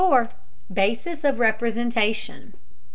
[0.73, 2.55] BASIS OF REPRESENTATION.